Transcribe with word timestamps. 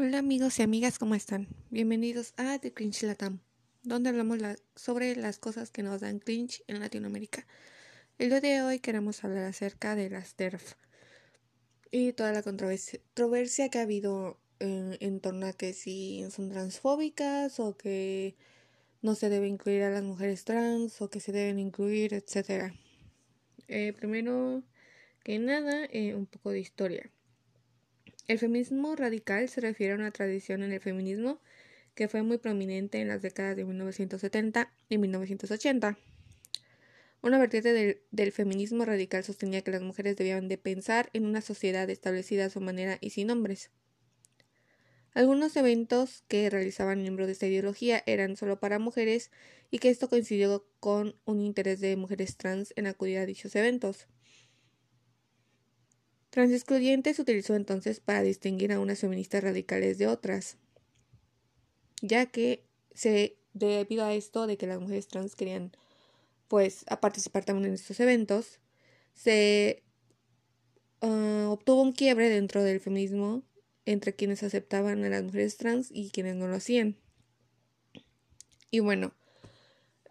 Hola 0.00 0.20
amigos 0.20 0.60
y 0.60 0.62
amigas, 0.62 0.96
¿cómo 0.96 1.16
están? 1.16 1.48
Bienvenidos 1.70 2.32
a 2.36 2.60
The 2.60 2.72
Cringe 2.72 3.02
Latam, 3.02 3.40
donde 3.82 4.10
hablamos 4.10 4.38
sobre 4.76 5.16
las 5.16 5.40
cosas 5.40 5.72
que 5.72 5.82
nos 5.82 6.02
dan 6.02 6.20
cringe 6.20 6.62
en 6.68 6.78
Latinoamérica. 6.78 7.48
El 8.16 8.28
día 8.28 8.40
de 8.40 8.62
hoy 8.62 8.78
queremos 8.78 9.24
hablar 9.24 9.42
acerca 9.46 9.96
de 9.96 10.08
las 10.08 10.36
TERF 10.36 10.74
y 11.90 12.12
toda 12.12 12.32
la 12.32 12.44
controversia 12.44 13.70
que 13.70 13.78
ha 13.80 13.82
habido 13.82 14.38
en 14.60 15.18
torno 15.18 15.46
a 15.46 15.52
que 15.52 15.72
si 15.72 16.24
son 16.30 16.48
transfóbicas 16.48 17.58
o 17.58 17.76
que 17.76 18.36
no 19.02 19.16
se 19.16 19.28
debe 19.28 19.48
incluir 19.48 19.82
a 19.82 19.90
las 19.90 20.04
mujeres 20.04 20.44
trans 20.44 21.02
o 21.02 21.10
que 21.10 21.18
se 21.18 21.32
deben 21.32 21.58
incluir, 21.58 22.14
etc. 22.14 22.72
Eh, 23.66 23.92
primero 23.94 24.62
que 25.24 25.40
nada, 25.40 25.86
eh, 25.90 26.14
un 26.14 26.26
poco 26.26 26.50
de 26.52 26.60
historia. 26.60 27.10
El 28.28 28.38
feminismo 28.38 28.94
radical 28.94 29.48
se 29.48 29.62
refiere 29.62 29.94
a 29.94 29.96
una 29.96 30.10
tradición 30.10 30.62
en 30.62 30.72
el 30.72 30.80
feminismo 30.80 31.40
que 31.94 32.08
fue 32.08 32.22
muy 32.22 32.36
prominente 32.36 33.00
en 33.00 33.08
las 33.08 33.22
décadas 33.22 33.56
de 33.56 33.64
1970 33.64 34.70
y 34.90 34.98
1980. 34.98 35.98
Una 37.22 37.38
vertiente 37.38 37.98
del, 38.10 38.32
feminismo 38.32 38.84
radical 38.84 39.24
sostenía 39.24 39.62
que 39.62 39.70
las 39.70 39.80
mujeres 39.80 40.14
debían 40.14 40.46
de 40.46 40.58
pensar 40.58 41.08
en 41.14 41.24
una 41.24 41.40
sociedad 41.40 41.88
establecida 41.88 42.44
a 42.44 42.50
su 42.50 42.60
manera 42.60 42.98
y 43.00 43.10
sin 43.10 43.30
hombres. 43.30 43.70
Algunos 45.14 45.56
eventos 45.56 46.22
que 46.28 46.50
realizaban 46.50 47.00
miembros 47.00 47.28
de 47.28 47.32
esta 47.32 47.46
ideología 47.46 48.02
eran 48.04 48.36
solo 48.36 48.60
para 48.60 48.78
mujeres 48.78 49.30
y 49.70 49.78
que 49.78 49.88
esto 49.88 50.10
coincidió 50.10 50.66
con 50.80 51.16
un 51.24 51.40
interés 51.40 51.80
de 51.80 51.96
mujeres 51.96 52.36
trans 52.36 52.74
en 52.76 52.88
acudir 52.88 53.18
a 53.18 53.26
dichos 53.26 53.56
eventos. 53.56 54.06
Transexcluyente 56.38 57.12
se 57.14 57.22
utilizó 57.22 57.56
entonces 57.56 57.98
para 57.98 58.22
distinguir 58.22 58.70
a 58.70 58.78
unas 58.78 59.00
feministas 59.00 59.42
radicales 59.42 59.98
de 59.98 60.06
otras, 60.06 60.56
ya 62.00 62.26
que 62.26 62.62
se, 62.94 63.38
debido 63.54 64.04
a 64.04 64.14
esto 64.14 64.46
de 64.46 64.56
que 64.56 64.68
las 64.68 64.78
mujeres 64.78 65.08
trans 65.08 65.34
querían 65.34 65.72
pues 66.46 66.84
a 66.86 67.00
participar 67.00 67.44
también 67.44 67.66
en 67.66 67.74
estos 67.74 67.98
eventos, 67.98 68.60
se 69.14 69.82
ah, 71.00 71.48
obtuvo 71.50 71.82
un 71.82 71.92
quiebre 71.92 72.28
dentro 72.28 72.62
del 72.62 72.78
feminismo 72.78 73.42
entre 73.84 74.14
quienes 74.14 74.44
aceptaban 74.44 75.02
a 75.02 75.08
las 75.08 75.24
mujeres 75.24 75.56
trans 75.56 75.88
y 75.90 76.10
quienes 76.10 76.36
no 76.36 76.46
lo 76.46 76.54
hacían. 76.54 76.94
Y 78.70 78.78
bueno, 78.78 79.12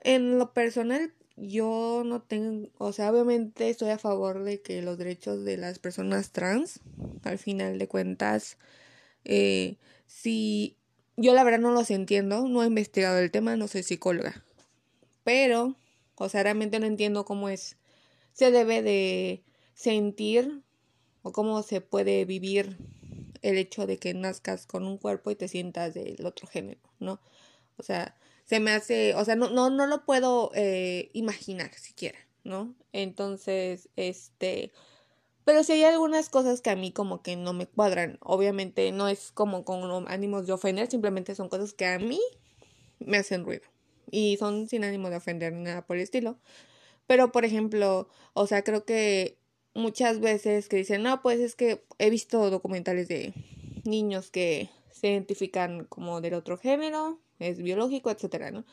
en 0.01 0.37
lo 0.37 0.53
personal 0.53 1.13
yo 1.37 2.01
no 2.03 2.21
tengo, 2.21 2.69
o 2.79 2.91
sea, 2.91 3.11
obviamente 3.11 3.69
estoy 3.69 3.91
a 3.91 3.99
favor 3.99 4.43
de 4.43 4.61
que 4.61 4.81
los 4.81 4.97
derechos 4.97 5.45
de 5.45 5.57
las 5.57 5.77
personas 5.77 6.31
trans, 6.31 6.79
al 7.23 7.37
final 7.37 7.77
de 7.77 7.87
cuentas, 7.87 8.57
eh, 9.23 9.77
si 10.07 10.75
yo 11.15 11.33
la 11.33 11.43
verdad 11.43 11.59
no 11.59 11.71
los 11.71 11.91
entiendo, 11.91 12.47
no 12.47 12.63
he 12.63 12.67
investigado 12.67 13.19
el 13.19 13.31
tema, 13.31 13.55
no 13.55 13.67
soy 13.67 13.83
psicóloga, 13.83 14.43
pero, 15.23 15.75
o 16.15 16.27
sea, 16.27 16.41
realmente 16.41 16.79
no 16.79 16.87
entiendo 16.87 17.23
cómo 17.23 17.49
es, 17.49 17.77
se 18.33 18.49
debe 18.51 18.81
de 18.81 19.43
sentir 19.75 20.63
o 21.21 21.31
cómo 21.31 21.61
se 21.61 21.81
puede 21.81 22.25
vivir 22.25 22.77
el 23.43 23.57
hecho 23.57 23.85
de 23.85 23.97
que 23.97 24.15
nazcas 24.15 24.65
con 24.65 24.85
un 24.85 24.97
cuerpo 24.97 25.29
y 25.29 25.35
te 25.35 25.47
sientas 25.47 25.93
del 25.93 26.25
otro 26.25 26.47
género, 26.47 26.81
¿no? 26.99 27.19
O 27.77 27.83
sea, 27.83 28.15
se 28.45 28.59
me 28.59 28.71
hace, 28.71 29.13
o 29.15 29.25
sea, 29.25 29.35
no, 29.35 29.49
no, 29.49 29.69
no 29.69 29.87
lo 29.87 30.05
puedo 30.05 30.51
eh, 30.55 31.09
imaginar 31.13 31.73
siquiera, 31.73 32.17
¿no? 32.43 32.75
Entonces, 32.93 33.89
este, 33.95 34.71
pero 35.43 35.63
sí 35.63 35.73
hay 35.73 35.83
algunas 35.83 36.29
cosas 36.29 36.61
que 36.61 36.69
a 36.69 36.75
mí 36.75 36.91
como 36.91 37.21
que 37.21 37.35
no 37.35 37.53
me 37.53 37.67
cuadran. 37.67 38.17
Obviamente 38.21 38.91
no 38.91 39.07
es 39.07 39.31
como 39.31 39.63
con 39.65 40.09
ánimos 40.09 40.47
de 40.47 40.53
ofender, 40.53 40.89
simplemente 40.89 41.35
son 41.35 41.49
cosas 41.49 41.73
que 41.73 41.85
a 41.85 41.99
mí 41.99 42.19
me 42.99 43.17
hacen 43.17 43.45
ruido. 43.45 43.63
Y 44.09 44.37
son 44.37 44.67
sin 44.69 44.83
ánimo 44.83 45.09
de 45.09 45.17
ofender 45.17 45.53
ni 45.53 45.63
nada 45.63 45.85
por 45.85 45.97
el 45.97 46.03
estilo. 46.03 46.37
Pero, 47.05 47.31
por 47.31 47.45
ejemplo, 47.45 48.09
o 48.33 48.47
sea, 48.47 48.63
creo 48.63 48.85
que 48.85 49.37
muchas 49.73 50.19
veces 50.19 50.69
que 50.69 50.77
dicen, 50.77 51.03
no, 51.03 51.21
pues 51.21 51.39
es 51.39 51.55
que 51.55 51.83
he 51.97 52.09
visto 52.09 52.49
documentales 52.49 53.07
de 53.07 53.33
niños 53.83 54.31
que 54.31 54.69
se 54.91 55.09
identifican 55.09 55.85
como 55.85 56.21
del 56.21 56.33
otro 56.33 56.57
género 56.57 57.19
es 57.39 57.61
biológico, 57.61 58.11
etcétera, 58.11 58.51
¿no? 58.51 58.65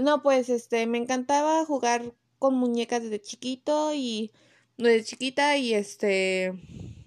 No, 0.00 0.22
pues 0.22 0.48
este, 0.48 0.86
me 0.86 0.98
encantaba 0.98 1.64
jugar 1.64 2.12
con 2.38 2.54
muñecas 2.54 3.02
desde 3.02 3.20
chiquito 3.20 3.92
y 3.94 4.30
desde 4.76 5.04
chiquita 5.04 5.56
y 5.56 5.74
este 5.74 6.52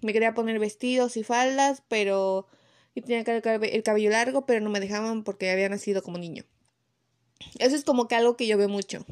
me 0.02 0.14
quería 0.14 0.34
poner 0.34 0.60
vestidos 0.60 1.16
y 1.18 1.24
faldas, 1.24 1.84
pero 1.88 2.48
y 2.94 3.02
tenía 3.02 3.20
el 3.22 3.84
cabello 3.84 4.10
largo, 4.10 4.46
pero 4.46 4.60
no 4.62 4.70
me 4.70 4.80
dejaban 4.80 5.24
porque 5.24 5.50
había 5.50 5.70
nacido 5.70 6.02
como 6.02 6.18
niño. 6.18 6.44
Eso 7.60 7.76
es 7.76 7.84
como 7.84 8.08
que 8.08 8.16
algo 8.16 8.36
que 8.36 8.48
yo 8.48 8.58
veo 8.58 8.70
mucho. 8.70 9.06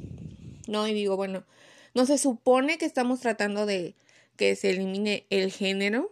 ¿No? 0.68 0.88
Y 0.88 0.94
digo, 0.94 1.16
bueno, 1.16 1.46
no 1.94 2.06
se 2.06 2.18
supone 2.18 2.78
que 2.78 2.86
estamos 2.86 3.22
tratando 3.22 3.66
de 3.66 3.96
que 4.36 4.56
se 4.56 4.70
elimine 4.70 5.26
el 5.30 5.52
género, 5.52 6.12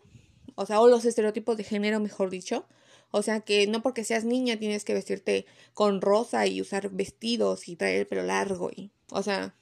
o 0.56 0.66
sea, 0.66 0.82
o 0.82 0.88
los 0.88 1.06
estereotipos 1.06 1.58
de 1.58 1.64
género, 1.64 2.00
mejor 2.00 2.30
dicho, 2.30 2.66
o 3.12 3.22
sea 3.22 3.40
que 3.42 3.68
no 3.68 3.82
porque 3.82 4.04
seas 4.04 4.26
niña 4.26 4.58
tienes 4.58 4.84
que 4.84 4.94
vestirte 4.94 5.46
con 5.74 6.02
rosa 6.02 6.46
y 6.48 6.62
usar 6.62 6.90
vestidos 6.90 7.68
y 7.68 7.76
traer 7.76 8.00
el 8.00 8.08
pelo 8.08 8.24
largo. 8.24 8.70
Y, 8.76 8.92
o 9.12 9.24
sea, 9.24 9.54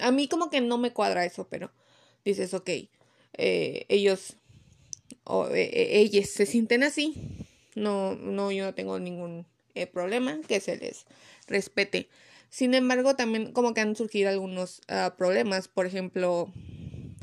a 0.00 0.10
mí 0.10 0.28
como 0.28 0.50
que 0.50 0.60
no 0.60 0.78
me 0.78 0.92
cuadra 0.92 1.24
eso, 1.24 1.46
pero 1.48 1.70
dices, 2.24 2.54
ok, 2.54 2.70
eh, 3.34 3.86
ellos 3.88 4.36
o 5.24 5.48
eh, 5.48 5.70
eh, 5.72 6.00
ellas 6.00 6.30
se 6.30 6.46
sienten 6.46 6.82
así. 6.82 7.14
No, 7.74 8.14
no, 8.14 8.50
yo 8.50 8.64
no 8.64 8.74
tengo 8.74 8.98
ningún 8.98 9.46
problema 9.92 10.40
que 10.48 10.60
se 10.60 10.78
les 10.78 11.04
respete. 11.46 12.08
Sin 12.48 12.72
embargo, 12.72 13.16
también 13.16 13.52
como 13.52 13.74
que 13.74 13.82
han 13.82 13.96
surgido 13.96 14.30
algunos 14.30 14.80
ah, 14.88 15.14
problemas. 15.18 15.68
Por 15.68 15.84
ejemplo, 15.84 16.50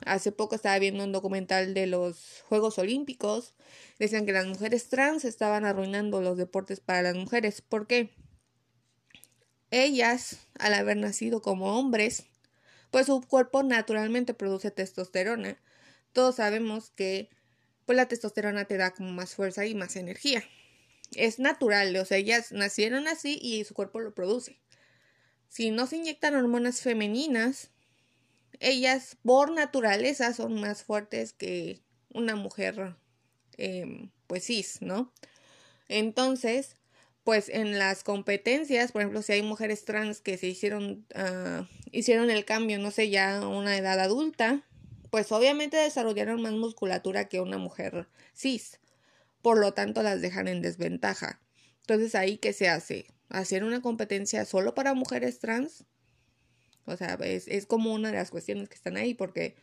hace 0.06 0.32
poco 0.32 0.56
estaba 0.56 0.80
viendo 0.80 1.04
un 1.04 1.12
documental 1.12 1.74
de 1.74 1.88
los 1.88 2.44
Juegos 2.48 2.78
Olímpicos 2.78 3.56
decían 4.00 4.26
que 4.26 4.32
las 4.34 4.46
mujeres 4.46 4.90
trans 4.90 5.26
estaban 5.26 5.66
arruinando 5.66 6.22
los 6.22 6.38
deportes 6.38 6.80
para 6.80 7.02
las 7.02 7.16
mujeres. 7.16 7.62
¿Por 7.62 7.88
qué? 7.88 8.10
Ellas, 9.72 10.38
al 10.60 10.74
haber 10.74 10.98
nacido 10.98 11.42
como 11.42 11.78
hombres, 11.78 12.26
pues 12.92 13.08
su 13.08 13.22
cuerpo 13.22 13.64
naturalmente 13.64 14.34
produce 14.34 14.72
testosterona. 14.72 15.58
Todos 16.12 16.36
sabemos 16.36 16.92
que 16.92 17.30
pues 17.86 17.96
la 17.96 18.08
testosterona 18.08 18.66
te 18.66 18.78
da 18.78 18.92
como 18.92 19.12
más 19.12 19.36
fuerza 19.36 19.66
y 19.66 19.76
más 19.76 19.96
energía. 19.96 20.44
Es 21.16 21.40
natural, 21.40 21.96
o 21.96 22.06
sea, 22.06 22.18
ellas 22.18 22.52
nacieron 22.52 23.08
así 23.08 23.40
y 23.42 23.64
su 23.66 23.74
cuerpo 23.74 24.00
lo 24.00 24.14
produce. 24.14 24.60
Si 25.50 25.70
no 25.70 25.86
se 25.86 25.98
inyectan 25.98 26.36
hormonas 26.36 26.82
femeninas, 26.82 27.70
ellas 28.64 29.18
por 29.24 29.52
naturaleza 29.52 30.34
son 30.34 30.60
más 30.60 30.84
fuertes 30.84 31.34
que 31.34 31.82
una 32.10 32.36
mujer 32.36 32.96
Em, 33.58 34.10
pues 34.28 34.46
cis, 34.46 34.82
¿no? 34.82 35.12
Entonces, 35.88 36.76
pues 37.24 37.50
en 37.50 37.78
las 37.80 38.04
competencias, 38.04 38.92
por 38.92 39.02
ejemplo, 39.02 39.22
si 39.22 39.34
hay 39.34 39.42
mujeres 39.44 39.86
trans 39.86 40.22
que 40.22 40.38
se 40.38 40.48
hicieron, 40.48 41.06
uh, 41.16 41.66
hicieron 41.92 42.30
el 42.30 42.46
cambio, 42.46 42.80
no 42.80 42.92
sé, 42.92 43.10
ya 43.10 43.38
a 43.38 43.48
una 43.48 43.78
edad 43.78 44.00
adulta, 44.00 44.64
pues 45.12 45.32
obviamente 45.32 45.78
desarrollaron 45.78 46.42
más 46.42 46.54
musculatura 46.54 47.30
que 47.30 47.42
una 47.42 47.58
mujer 47.58 48.08
cis. 48.36 48.80
Por 49.42 49.60
lo 49.60 49.74
tanto, 49.74 50.04
las 50.04 50.22
dejan 50.22 50.48
en 50.48 50.62
desventaja. 50.62 51.42
Entonces, 51.82 52.16
ahí, 52.16 52.38
¿qué 52.38 52.54
se 52.54 52.70
hace? 52.70 53.06
¿Hacer 53.30 53.64
una 53.64 53.82
competencia 53.82 54.46
solo 54.46 54.74
para 54.74 54.94
mujeres 54.94 55.40
trans? 55.40 55.86
O 56.86 56.98
sea, 56.98 57.18
es, 57.22 57.48
es 57.48 57.66
como 57.66 57.94
una 57.94 58.12
de 58.12 58.18
las 58.18 58.32
cuestiones 58.32 58.70
que 58.70 58.76
están 58.76 58.98
ahí, 58.98 59.14
porque 59.14 59.56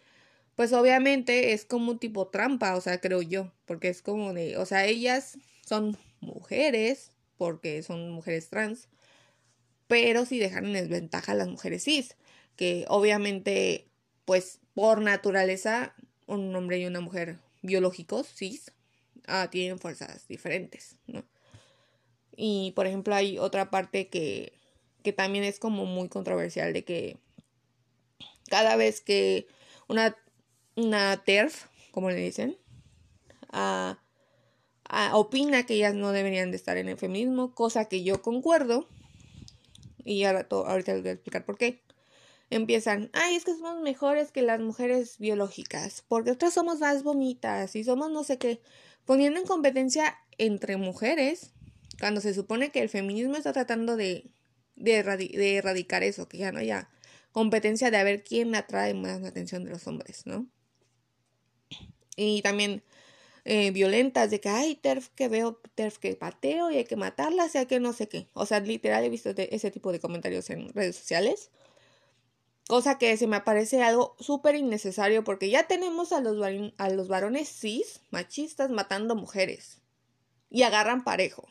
pues 0.57 0.73
obviamente 0.73 1.53
es 1.53 1.65
como 1.65 1.93
un 1.93 1.99
tipo 1.99 2.29
trampa, 2.29 2.77
o 2.77 2.81
sea, 2.81 3.01
creo 3.01 3.23
yo, 3.23 3.53
porque 3.67 3.89
es 3.89 4.03
como 4.03 4.35
de, 4.35 4.57
o 4.57 4.67
sea, 4.67 4.87
ellas 4.87 5.39
son 5.67 5.97
mujeres, 6.21 7.13
porque 7.39 7.83
son 7.83 8.11
mujeres 8.11 8.51
trans, 8.51 8.89
pero 9.87 10.27
si 10.27 10.39
dejan 10.39 10.67
en 10.67 10.73
desventaja 10.75 11.33
a 11.33 11.35
las 11.35 11.49
mujeres 11.49 11.85
cis, 11.85 12.17
que 12.57 12.85
obviamente, 12.89 13.89
pues 14.25 14.61
por 14.75 15.01
naturaleza, 15.01 15.95
un 16.27 16.55
hombre 16.55 16.79
y 16.79 16.87
una 16.87 17.01
mujer 17.01 17.39
biológicos 17.63 18.29
cis 18.29 18.73
ah, 19.27 19.49
tienen 19.51 19.79
fuerzas 19.79 20.29
diferentes, 20.29 20.97
¿no? 21.07 21.25
Y 22.37 22.73
por 22.77 22.87
ejemplo 22.87 23.15
hay 23.15 23.39
otra 23.39 23.71
parte 23.71 24.09
que, 24.09 24.60
que 25.03 25.13
también 25.13 25.45
es 25.45 25.59
como 25.59 25.87
muy 25.87 26.09
controversial 26.09 26.73
de 26.73 26.85
que 26.85 27.19
cada 28.49 28.77
vez 28.77 29.01
que 29.01 29.47
una 29.89 30.17
una 30.77 31.23
TERF, 31.25 31.67
como 31.91 32.11
le 32.11 32.17
dicen, 32.17 32.57
opina 35.13 35.67
que 35.67 35.75
ellas 35.75 35.95
no 35.95 36.13
deberían 36.13 36.51
de 36.51 36.57
estar 36.57 36.77
en 36.77 36.89
el 36.89 36.97
feminismo, 36.97 37.55
cosa 37.55 37.87
que 37.87 38.03
yo 38.03 38.23
concuerdo. 38.23 38.89
Y 40.05 40.25
ahora 40.25 40.47
ahorita 40.51 40.95
les 40.95 41.03
voy 41.03 41.11
a 41.11 41.15
explicar 41.15 41.45
por 41.45 41.59
qué. 41.59 41.83
Empiezan, 42.49 43.11
ay, 43.13 43.37
es 43.37 43.45
que 43.45 43.53
somos 43.53 43.81
mejores 43.81 44.33
que 44.33 44.43
las 44.43 44.59
mujeres 44.61 45.19
biológicas, 45.19 46.03
porque 46.09 46.33
otras 46.33 46.55
somos 46.55 46.81
más 46.81 47.05
bonitas 47.05 47.77
y 47.77 47.85
somos 47.85 48.11
no 48.11 48.25
sé 48.25 48.39
qué, 48.39 48.61
poniendo 49.05 49.39
en 49.39 49.47
competencia 49.47 50.19
entre 50.37 50.77
mujeres, 50.77 51.53
cuando 52.01 52.21
se 52.21 52.35
supone 52.35 52.73
que 52.73 52.81
el 52.81 52.89
feminismo 52.89 53.37
está 53.37 53.53
tratando 53.53 53.95
de, 53.95 54.25
de, 54.81 55.57
erradicar 55.57 56.03
eso, 56.03 56.29
que 56.29 56.39
ya 56.39 56.53
no 56.53 56.59
haya 56.59 56.89
competencia 57.33 57.91
de 57.91 57.99
a 57.99 58.05
ver 58.05 58.25
quién 58.25 58.55
atrae 58.55 58.95
más 58.95 59.21
la 59.21 59.29
atención 59.29 59.65
de 59.65 59.71
los 59.71 59.87
hombres, 59.87 60.27
¿no? 60.27 60.49
Y 62.17 62.43
también 62.43 62.83
eh, 63.45 63.71
violentas 63.71 64.31
de 64.31 64.41
que, 64.41 64.49
ay, 64.49 64.75
TERF 64.75 65.09
que 65.15 65.29
veo, 65.29 65.61
TERF 65.75 65.99
que 65.99 66.17
pateo 66.17 66.71
y 66.71 66.77
hay 66.77 66.85
que 66.85 66.97
matarla, 66.97 67.49
sea 67.49 67.67
que 67.67 67.81
no 67.81 67.93
sé 67.93 68.09
qué. 68.09 68.29
O 68.35 68.47
sea, 68.47 68.61
literal 68.61 69.05
he 69.05 69.09
visto 69.09 69.31
ese 69.37 69.71
tipo 69.71 69.93
de 69.93 70.01
comentarios 70.01 70.51
en 70.51 70.73
redes 70.75 70.97
sociales. 70.97 71.51
Cosa 72.69 72.99
que 72.99 73.17
se 73.17 73.27
me 73.27 73.41
parece 73.41 73.83
algo 73.83 74.17
súper 74.21 74.55
innecesario 74.55 75.25
porque 75.25 75.51
ya 75.51 75.67
tenemos 75.67 76.13
a 76.13 76.21
los, 76.21 76.37
a 76.79 76.89
los 76.91 77.09
varones 77.09 77.49
cis, 77.49 78.01
machistas, 78.11 78.71
matando 78.71 79.17
mujeres. 79.17 79.81
Y 80.51 80.63
agarran 80.63 81.05
parejo. 81.05 81.49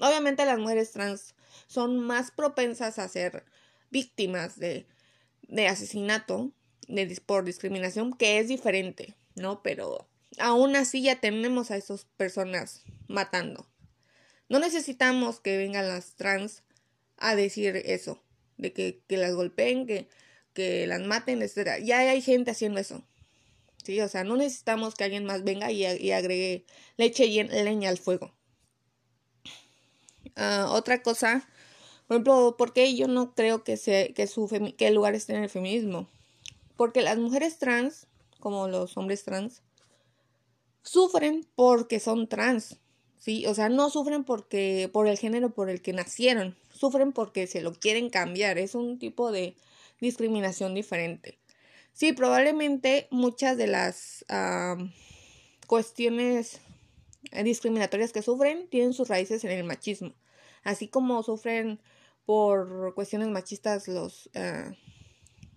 Obviamente 0.00 0.44
las 0.46 0.58
mujeres 0.58 0.92
trans 0.92 1.34
son 1.66 1.98
más 1.98 2.30
propensas 2.30 2.98
a 2.98 3.08
ser 3.08 3.44
víctimas 3.90 4.58
de, 4.58 4.86
de 5.42 5.68
asesinato 5.68 6.52
de, 6.88 7.20
por 7.24 7.44
discriminación, 7.44 8.12
que 8.12 8.38
es 8.38 8.48
diferente, 8.48 9.14
¿no? 9.34 9.62
Pero 9.62 10.08
aún 10.38 10.76
así 10.76 11.02
ya 11.02 11.20
tenemos 11.20 11.70
a 11.70 11.76
esas 11.76 12.04
personas 12.16 12.82
matando. 13.08 13.68
No 14.48 14.58
necesitamos 14.58 15.40
que 15.40 15.56
vengan 15.56 15.88
las 15.88 16.14
trans 16.16 16.62
a 17.16 17.34
decir 17.34 17.76
eso, 17.76 18.22
de 18.56 18.72
que, 18.72 19.02
las 19.08 19.34
golpeen, 19.34 19.86
que, 19.86 20.08
que 20.52 20.86
las 20.86 21.00
maten, 21.00 21.42
etc. 21.42 21.82
Ya 21.82 21.98
hay 22.00 22.20
gente 22.20 22.50
haciendo 22.50 22.80
eso. 22.80 23.02
Sí, 23.84 24.00
o 24.00 24.08
sea, 24.08 24.24
no 24.24 24.36
necesitamos 24.36 24.94
que 24.94 25.04
alguien 25.04 25.24
más 25.24 25.44
venga 25.44 25.70
y, 25.70 25.84
agregue 26.12 26.64
leche 26.96 27.26
y 27.26 27.42
leña 27.42 27.90
al 27.90 27.98
fuego. 27.98 28.34
Ah, 30.36 30.68
otra 30.70 31.02
cosa, 31.02 31.46
por 32.06 32.16
ejemplo, 32.16 32.56
¿por 32.56 32.72
qué 32.72 32.94
yo 32.94 33.08
no 33.08 33.34
creo 33.34 33.64
que, 33.64 33.76
se, 33.76 34.12
que, 34.14 34.26
su 34.26 34.48
que 34.76 34.86
el 34.86 34.94
lugar 34.94 35.14
esté 35.14 35.34
en 35.34 35.44
el 35.44 35.50
feminismo? 35.50 36.08
Porque 36.76 37.02
las 37.02 37.18
mujeres 37.18 37.58
trans, 37.58 38.06
como 38.40 38.68
los 38.68 38.96
hombres 38.96 39.24
trans, 39.24 39.62
sufren 40.82 41.46
porque 41.54 42.00
son 42.00 42.28
trans, 42.28 42.78
¿sí? 43.18 43.46
O 43.46 43.54
sea, 43.54 43.68
no 43.68 43.90
sufren 43.90 44.24
porque 44.24 44.90
por 44.92 45.08
el 45.08 45.18
género 45.18 45.50
por 45.50 45.70
el 45.70 45.80
que 45.80 45.92
nacieron, 45.92 46.56
sufren 46.72 47.12
porque 47.12 47.46
se 47.46 47.62
lo 47.62 47.72
quieren 47.72 48.10
cambiar, 48.10 48.58
es 48.58 48.74
un 48.74 48.98
tipo 48.98 49.32
de 49.32 49.56
discriminación 50.00 50.74
diferente. 50.74 51.38
Sí, 51.94 52.12
probablemente 52.12 53.06
muchas 53.10 53.56
de 53.56 53.68
las 53.68 54.24
cuestiones 55.66 56.60
discriminatorias 57.44 58.12
que 58.12 58.20
sufren 58.20 58.68
tienen 58.68 58.92
sus 58.92 59.08
raíces 59.08 59.44
en 59.44 59.52
el 59.52 59.64
machismo, 59.64 60.12
así 60.64 60.88
como 60.88 61.22
sufren 61.22 61.80
por 62.26 62.94
cuestiones 62.94 63.28
machistas 63.28 63.86
los 63.88 64.30
ah, 64.34 64.72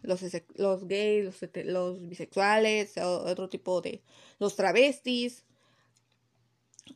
los, 0.04 0.22
los 0.56 0.88
gays, 0.88 1.26
los, 1.26 1.66
los 1.66 2.08
bisexuales, 2.08 2.98
otro 2.98 3.50
tipo 3.50 3.82
de 3.82 4.02
los 4.40 4.56
travestis, 4.56 5.44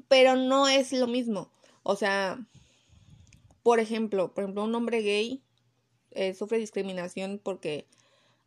pero 0.07 0.35
no 0.35 0.67
es 0.67 0.93
lo 0.93 1.07
mismo. 1.07 1.51
O 1.83 1.95
sea, 1.95 2.39
por 3.63 3.79
ejemplo, 3.79 4.33
por 4.33 4.43
ejemplo, 4.43 4.63
un 4.63 4.75
hombre 4.75 5.01
gay 5.01 5.43
eh, 6.11 6.33
sufre 6.33 6.57
discriminación 6.57 7.39
porque 7.43 7.85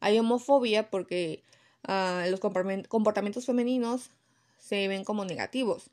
hay 0.00 0.18
homofobia, 0.18 0.90
porque 0.90 1.42
uh, 1.88 2.28
los 2.30 2.40
comportamientos 2.40 3.46
femeninos 3.46 4.10
se 4.58 4.88
ven 4.88 5.04
como 5.04 5.24
negativos. 5.24 5.90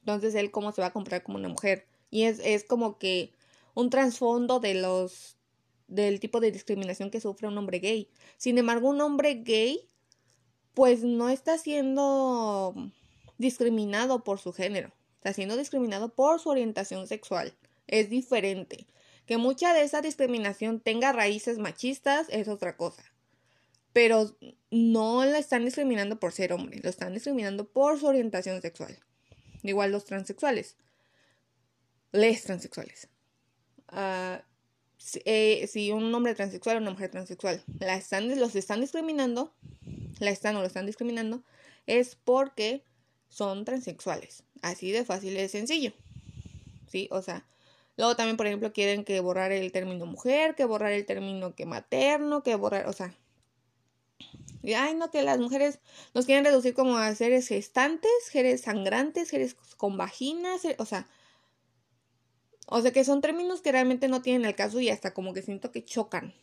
Entonces, 0.00 0.34
él 0.34 0.50
cómo 0.50 0.72
se 0.72 0.80
va 0.80 0.88
a 0.88 0.92
comprar 0.92 1.22
como 1.22 1.38
una 1.38 1.48
mujer. 1.48 1.86
Y 2.10 2.24
es, 2.24 2.40
es 2.44 2.64
como 2.64 2.98
que 2.98 3.32
un 3.74 3.90
trasfondo 3.90 4.60
de 4.60 4.74
los 4.74 5.36
del 5.88 6.20
tipo 6.20 6.40
de 6.40 6.52
discriminación 6.52 7.10
que 7.10 7.20
sufre 7.20 7.48
un 7.48 7.56
hombre 7.58 7.78
gay. 7.78 8.10
Sin 8.36 8.58
embargo, 8.58 8.90
un 8.90 9.00
hombre 9.00 9.34
gay 9.36 9.88
pues 10.74 11.02
no 11.02 11.28
está 11.28 11.58
siendo 11.58 12.74
discriminado 13.38 14.22
por 14.22 14.38
su 14.38 14.52
género, 14.52 14.92
está 15.16 15.32
siendo 15.32 15.56
discriminado 15.56 16.14
por 16.14 16.38
su 16.38 16.50
orientación 16.50 17.06
sexual. 17.08 17.54
Es 17.86 18.10
diferente. 18.10 18.86
Que 19.26 19.38
mucha 19.38 19.74
de 19.74 19.82
esa 19.82 20.00
discriminación 20.02 20.80
tenga 20.80 21.12
raíces 21.12 21.58
machistas 21.58 22.28
es 22.30 22.48
otra 22.48 22.76
cosa. 22.76 23.02
Pero 23.92 24.36
no 24.70 25.24
la 25.24 25.38
están 25.38 25.64
discriminando 25.64 26.20
por 26.20 26.32
ser 26.32 26.52
hombre, 26.52 26.80
lo 26.82 26.90
están 26.90 27.12
discriminando 27.12 27.68
por 27.68 27.98
su 27.98 28.06
orientación 28.06 28.62
sexual. 28.62 28.98
Igual 29.62 29.90
los 29.90 30.04
transexuales. 30.04 30.76
Les 32.12 32.42
transexuales. 32.42 33.08
Uh, 33.92 34.40
eh, 35.24 35.66
si, 35.70 35.92
un 35.92 36.14
hombre 36.14 36.34
transexual 36.34 36.76
o 36.76 36.80
una 36.80 36.90
mujer 36.90 37.10
transexual 37.10 37.62
la 37.78 37.96
están, 37.96 38.38
los 38.38 38.54
están 38.56 38.80
discriminando, 38.80 39.54
la 40.18 40.30
están 40.30 40.56
o 40.56 40.60
lo 40.60 40.66
están 40.66 40.86
discriminando, 40.86 41.42
es 41.86 42.16
porque 42.16 42.84
son 43.28 43.64
transexuales. 43.64 44.42
Así 44.62 44.90
de 44.90 45.04
fácil 45.04 45.32
y 45.34 45.36
de 45.36 45.48
sencillo. 45.48 45.92
¿Sí? 46.88 47.08
O 47.10 47.22
sea, 47.22 47.46
luego 47.96 48.16
también, 48.16 48.36
por 48.36 48.46
ejemplo, 48.46 48.72
quieren 48.72 49.04
que 49.04 49.20
borrar 49.20 49.52
el 49.52 49.70
término 49.72 50.06
mujer, 50.06 50.54
que 50.54 50.64
borrar 50.64 50.92
el 50.92 51.06
término 51.06 51.54
que 51.54 51.66
materno, 51.66 52.42
que 52.42 52.54
borrar, 52.56 52.88
o 52.88 52.92
sea, 52.92 53.14
y, 54.62 54.74
ay, 54.74 54.94
no, 54.94 55.10
que 55.10 55.22
las 55.22 55.38
mujeres 55.38 55.78
nos 56.14 56.26
quieren 56.26 56.44
reducir 56.44 56.74
como 56.74 56.96
a 56.96 57.14
seres 57.14 57.48
gestantes, 57.48 58.10
seres 58.30 58.62
sangrantes, 58.62 59.28
seres 59.28 59.54
con 59.76 59.96
vaginas, 59.96 60.62
o 60.78 60.84
sea, 60.84 61.06
o 62.70 62.82
sea 62.82 62.92
que 62.92 63.04
son 63.04 63.20
términos 63.20 63.62
que 63.62 63.72
realmente 63.72 64.08
no 64.08 64.20
tienen 64.20 64.44
el 64.44 64.54
caso 64.54 64.80
y 64.80 64.90
hasta 64.90 65.14
como 65.14 65.32
que 65.32 65.42
siento 65.42 65.72
que 65.72 65.84
chocan, 65.84 66.34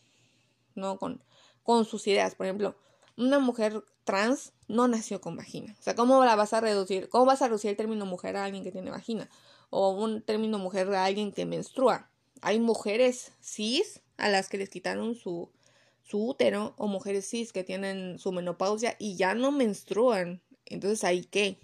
¿no? 0.74 0.98
Con, 0.98 1.22
con 1.62 1.84
sus 1.84 2.06
ideas. 2.08 2.34
Por 2.34 2.46
ejemplo, 2.46 2.76
una 3.16 3.38
mujer 3.38 3.84
trans 4.04 4.52
no 4.66 4.88
nació 4.88 5.20
con 5.20 5.36
vagina. 5.36 5.76
O 5.78 5.82
sea, 5.82 5.94
¿cómo 5.94 6.24
la 6.24 6.34
vas 6.34 6.52
a 6.52 6.60
reducir? 6.60 7.08
¿Cómo 7.08 7.26
vas 7.26 7.42
a 7.42 7.46
reducir 7.46 7.70
el 7.70 7.76
término 7.76 8.06
mujer 8.06 8.36
a 8.36 8.44
alguien 8.44 8.64
que 8.64 8.72
tiene 8.72 8.90
vagina? 8.90 9.28
O 9.70 9.90
un 9.90 10.20
término 10.20 10.58
mujer 10.58 10.92
a 10.94 11.04
alguien 11.04 11.32
que 11.32 11.46
menstrua. 11.46 12.10
Hay 12.40 12.58
mujeres 12.58 13.32
cis 13.40 14.00
a 14.16 14.28
las 14.28 14.48
que 14.48 14.58
les 14.58 14.68
quitaron 14.68 15.14
su, 15.14 15.50
su 16.02 16.26
útero 16.26 16.74
o 16.76 16.88
mujeres 16.88 17.28
cis 17.28 17.52
que 17.52 17.62
tienen 17.62 18.18
su 18.18 18.32
menopausia 18.32 18.96
y 18.98 19.16
ya 19.16 19.34
no 19.34 19.52
menstruan. 19.52 20.40
Entonces, 20.64 21.04
¿ahí 21.04 21.24
qué? 21.24 21.60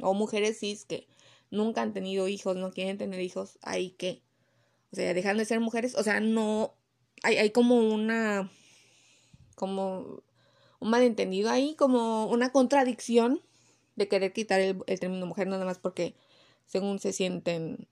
O 0.00 0.14
mujeres 0.14 0.60
cis 0.60 0.84
que 0.84 1.08
nunca 1.54 1.82
han 1.82 1.92
tenido 1.92 2.28
hijos, 2.28 2.56
no 2.56 2.72
quieren 2.72 2.98
tener 2.98 3.20
hijos, 3.20 3.58
hay 3.62 3.90
que, 3.90 4.22
o 4.92 4.96
sea, 4.96 5.14
dejan 5.14 5.38
de 5.38 5.44
ser 5.44 5.60
mujeres, 5.60 5.94
o 5.94 6.02
sea, 6.02 6.20
no, 6.20 6.74
hay, 7.22 7.36
hay 7.36 7.50
como 7.50 7.76
una, 7.78 8.50
como 9.54 10.22
un 10.80 10.90
malentendido 10.90 11.50
ahí, 11.50 11.74
como 11.76 12.26
una 12.26 12.52
contradicción 12.52 13.40
de 13.96 14.08
querer 14.08 14.32
quitar 14.32 14.60
el, 14.60 15.00
término 15.00 15.26
mujer 15.26 15.46
nada 15.46 15.64
más 15.64 15.78
porque 15.78 16.14
según 16.66 16.98
se 16.98 17.12
sienten 17.12 17.88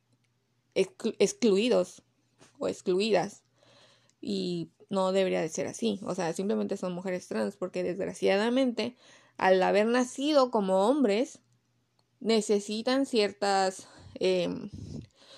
excluidos 0.74 2.02
o 2.58 2.68
excluidas. 2.68 3.42
Y 4.20 4.70
no 4.88 5.12
debería 5.12 5.40
de 5.40 5.48
ser 5.48 5.66
así, 5.66 6.00
o 6.04 6.14
sea, 6.14 6.32
simplemente 6.32 6.76
son 6.76 6.92
mujeres 6.92 7.26
trans 7.26 7.56
porque 7.56 7.82
desgraciadamente 7.82 8.94
al 9.38 9.62
haber 9.62 9.86
nacido 9.86 10.50
como 10.50 10.86
hombres 10.86 11.40
necesitan 12.22 13.04
ciertas 13.04 13.88
em, 14.14 14.70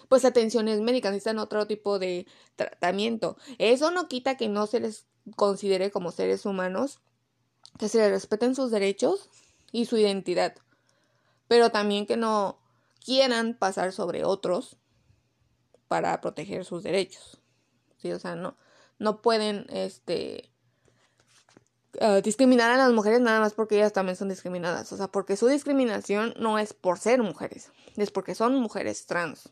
pues 0.09 0.25
atenciones 0.25 0.81
médicas, 0.81 1.12
necesitan 1.12 1.38
otro 1.38 1.67
tipo 1.67 1.99
de 1.99 2.26
tratamiento. 2.57 3.37
Eso 3.59 3.91
no 3.91 4.07
quita 4.07 4.37
que 4.37 4.49
no 4.49 4.67
se 4.67 4.81
les 4.81 5.07
considere 5.37 5.91
como 5.91 6.12
seres 6.12 6.45
humanos, 6.47 7.00
que 7.79 7.88
se 7.88 7.99
les 7.99 8.11
respeten 8.11 8.55
sus 8.55 8.71
derechos 8.71 9.31
y 9.73 9.87
su 9.87 9.97
identidad, 9.97 10.55
pero 11.49 11.71
también 11.71 12.07
que 12.07 12.17
no 12.17 12.61
quieran 13.05 13.55
pasar 13.59 13.93
sobre 13.93 14.25
otros 14.25 14.76
para 15.88 16.21
proteger 16.21 16.64
sus 16.64 16.83
derechos. 16.83 17.41
Sí, 17.97 18.12
o 18.12 18.19
sea, 18.19 18.37
no, 18.37 18.57
no 18.99 19.23
pueden 19.23 19.67
este 19.71 20.54
eh, 22.01 22.23
discriminar 22.23 22.71
a 22.71 22.77
las 22.77 22.93
mujeres 22.93 23.21
nada 23.21 23.41
más 23.41 23.55
porque 23.55 23.77
ellas 23.77 23.93
también 23.93 24.17
son 24.17 24.29
discriminadas. 24.29 24.93
O 24.93 24.97
sea, 24.97 25.09
porque 25.09 25.37
su 25.37 25.47
discriminación 25.47 26.35
no 26.39 26.59
es 26.59 26.73
por 26.73 26.99
ser 26.99 27.23
mujeres, 27.23 27.71
es 27.97 28.11
porque 28.11 28.35
son 28.35 28.55
mujeres 28.57 29.07
trans. 29.07 29.51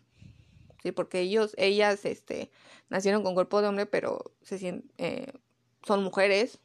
Sí, 0.83 0.91
porque 0.91 1.21
ellos, 1.21 1.55
ellas, 1.59 2.05
este, 2.05 2.51
nacieron 2.89 3.23
con 3.23 3.35
cuerpo 3.35 3.63
de 3.63 3.69
hombre, 3.69 3.87
pero 3.87 4.33
se 4.43 4.83
eh, 4.99 5.33
son 5.87 6.03
mujeres, 6.03 6.59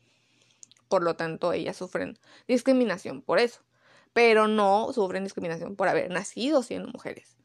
por 0.88 1.04
lo 1.04 1.16
tanto 1.16 1.54
ellas 1.54 1.78
sufren 1.78 2.18
discriminación 2.48 3.22
por 3.22 3.40
eso, 3.40 3.62
pero 4.14 4.48
no 4.48 4.92
sufren 4.94 5.24
discriminación 5.24 5.76
por 5.76 5.88
haber 5.88 6.10
nacido 6.10 6.64
siendo 6.64 6.90
mujeres. 6.90 7.38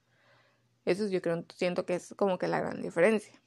Eso 0.85 1.07
yo 1.09 1.21
creo, 1.21 1.45
siento 1.55 1.85
que 1.85 1.95
es 1.97 2.15
como 2.17 2.39
que 2.39 2.49
la 2.49 2.61
gran 2.61 2.81
diferencia. 2.81 3.41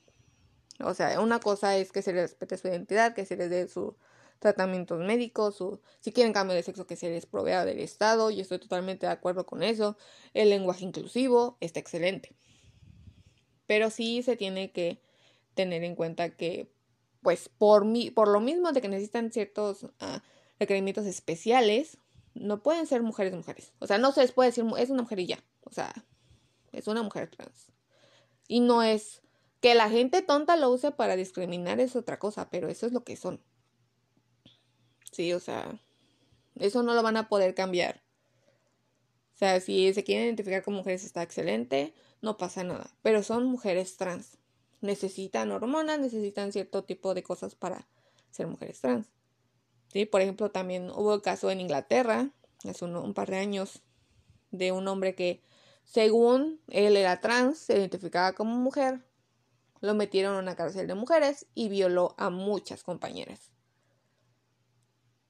O 0.79 0.93
sea, 0.93 1.19
una 1.19 1.39
cosa 1.39 1.75
es 1.77 1.91
que 1.91 2.01
se 2.01 2.13
les 2.13 2.31
respete 2.31 2.57
su 2.57 2.67
identidad, 2.67 3.13
que 3.13 3.25
se 3.25 3.35
les 3.35 3.49
dé 3.49 3.67
su 3.67 3.97
tratamientos 4.39 4.99
médicos, 4.99 5.61
o 5.61 5.81
si 5.99 6.11
quieren 6.11 6.33
cambio 6.33 6.55
de 6.55 6.63
sexo 6.63 6.87
que 6.87 6.95
se 6.95 7.09
les 7.09 7.25
provea 7.25 7.65
del 7.65 7.79
Estado, 7.79 8.31
y 8.31 8.41
estoy 8.41 8.59
totalmente 8.59 9.05
de 9.05 9.11
acuerdo 9.11 9.45
con 9.45 9.63
eso. 9.63 9.97
El 10.33 10.49
lenguaje 10.49 10.85
inclusivo 10.85 11.57
está 11.59 11.79
excelente. 11.79 12.35
Pero 13.67 13.89
sí 13.89 14.21
se 14.23 14.35
tiene 14.35 14.71
que 14.71 15.01
tener 15.53 15.83
en 15.83 15.95
cuenta 15.95 16.29
que, 16.35 16.71
pues, 17.21 17.49
por, 17.49 17.85
mi, 17.85 18.11
por 18.11 18.27
lo 18.27 18.39
mismo 18.39 18.71
de 18.71 18.81
que 18.81 18.89
necesitan 18.89 19.31
ciertos 19.31 19.87
ah, 19.99 20.21
requerimientos 20.59 21.05
especiales, 21.05 21.97
no 22.33 22.61
pueden 22.61 22.85
ser 22.85 23.01
mujeres 23.01 23.33
mujeres. 23.33 23.73
O 23.79 23.87
sea, 23.87 23.97
no 23.97 24.11
se 24.11 24.21
les 24.21 24.31
puede 24.31 24.49
decir, 24.49 24.65
es 24.77 24.89
una 24.89 25.01
mujer 25.01 25.19
y 25.19 25.27
ya. 25.27 25.43
O 25.63 25.71
sea, 25.71 25.93
es 26.71 26.87
una 26.87 27.01
mujer 27.01 27.29
trans. 27.29 27.71
Y 28.47 28.59
no 28.59 28.83
es 28.83 29.21
que 29.61 29.73
la 29.73 29.89
gente 29.89 30.21
tonta 30.21 30.57
lo 30.57 30.69
use 30.69 30.91
para 30.91 31.15
discriminar 31.15 31.79
es 31.79 31.95
otra 31.95 32.19
cosa, 32.19 32.49
pero 32.49 32.69
eso 32.69 32.85
es 32.85 32.91
lo 32.91 33.03
que 33.03 33.15
son. 33.15 33.41
Sí, 35.15 35.31
o 35.31 35.39
sea, 35.39 35.79
eso 36.55 36.83
no 36.83 36.93
lo 36.93 37.01
van 37.01 37.15
a 37.15 37.29
poder 37.29 37.55
cambiar. 37.55 38.01
O 39.33 39.37
sea, 39.37 39.61
si 39.61 39.93
se 39.93 40.03
quieren 40.03 40.25
identificar 40.25 40.61
como 40.61 40.79
mujeres 40.79 41.05
está 41.05 41.23
excelente, 41.23 41.93
no 42.21 42.35
pasa 42.35 42.65
nada. 42.65 42.89
Pero 43.01 43.23
son 43.23 43.45
mujeres 43.45 43.95
trans. 43.95 44.37
Necesitan 44.81 45.51
hormonas, 45.51 45.99
necesitan 45.99 46.51
cierto 46.51 46.83
tipo 46.83 47.13
de 47.13 47.23
cosas 47.23 47.55
para 47.55 47.87
ser 48.29 48.47
mujeres 48.47 48.81
trans. 48.81 49.07
Sí, 49.87 50.05
por 50.05 50.19
ejemplo, 50.19 50.51
también 50.51 50.89
hubo 50.89 51.13
el 51.13 51.21
caso 51.21 51.49
en 51.49 51.61
Inglaterra, 51.61 52.31
hace 52.65 52.83
un 52.83 53.13
par 53.13 53.29
de 53.29 53.37
años, 53.37 53.83
de 54.51 54.73
un 54.73 54.85
hombre 54.89 55.15
que 55.15 55.41
según 55.85 56.59
él 56.67 56.97
era 56.97 57.21
trans, 57.21 57.57
se 57.57 57.77
identificaba 57.77 58.33
como 58.33 58.57
mujer, 58.57 59.05
lo 59.79 59.93
metieron 59.93 60.35
a 60.35 60.39
una 60.39 60.57
cárcel 60.57 60.87
de 60.87 60.95
mujeres 60.95 61.45
y 61.55 61.69
violó 61.69 62.15
a 62.17 62.29
muchas 62.29 62.83
compañeras. 62.83 63.54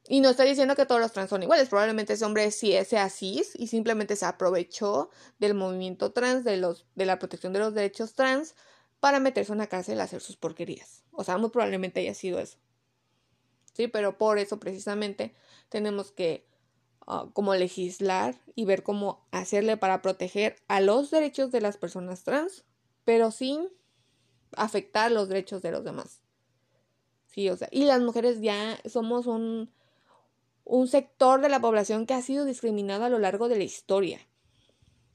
Y 0.07 0.19
no 0.19 0.29
estoy 0.29 0.49
diciendo 0.49 0.75
que 0.75 0.85
todos 0.85 1.01
los 1.01 1.11
trans 1.11 1.29
son 1.29 1.41
iguales, 1.41 1.69
probablemente 1.69 2.13
ese 2.13 2.25
hombre 2.25 2.51
sí 2.51 2.73
sea 2.85 3.09
cis 3.09 3.53
y 3.55 3.67
simplemente 3.67 4.15
se 4.15 4.25
aprovechó 4.25 5.09
del 5.39 5.55
movimiento 5.55 6.11
trans, 6.11 6.43
de, 6.43 6.57
los, 6.57 6.85
de 6.95 7.05
la 7.05 7.17
protección 7.17 7.53
de 7.53 7.59
los 7.59 7.73
derechos 7.73 8.13
trans, 8.13 8.55
para 8.99 9.19
meterse 9.19 9.51
en 9.51 9.57
una 9.57 9.67
cárcel 9.67 9.99
a 9.99 10.03
hacer 10.03 10.21
sus 10.21 10.37
porquerías. 10.37 11.03
O 11.11 11.23
sea, 11.23 11.37
muy 11.37 11.49
probablemente 11.49 12.01
haya 12.01 12.13
sido 12.13 12.39
eso. 12.39 12.57
Sí, 13.73 13.87
pero 13.87 14.17
por 14.17 14.37
eso 14.37 14.59
precisamente 14.59 15.35
tenemos 15.69 16.11
que 16.11 16.47
Ah, 17.07 17.29
como 17.33 17.53
legislar 17.53 18.35
y 18.55 18.65
ver 18.65 18.81
cómo 18.81 19.27
hacerle 19.31 19.77
para 19.77 20.01
proteger 20.01 20.55
a 20.67 20.81
los 20.81 21.11
derechos 21.11 21.51
de 21.51 21.61
las 21.61 21.77
personas 21.77 22.23
trans, 22.23 22.65
pero 23.03 23.29
sin 23.29 23.69
afectar 24.55 25.11
los 25.11 25.29
derechos 25.29 25.61
de 25.61 25.69
los 25.69 25.83
demás. 25.83 26.21
Sí, 27.27 27.47
o 27.49 27.57
sea, 27.57 27.67
y 27.71 27.85
las 27.85 28.01
mujeres 28.01 28.41
ya 28.41 28.79
somos 28.85 29.27
un, 29.27 29.71
un 30.65 30.87
sector 30.87 31.41
de 31.41 31.49
la 31.49 31.61
población 31.61 32.05
que 32.05 32.13
ha 32.13 32.21
sido 32.21 32.43
discriminado 32.43 33.05
a 33.05 33.09
lo 33.09 33.19
largo 33.19 33.47
de 33.47 33.57
la 33.57 33.63
historia. 33.63 34.19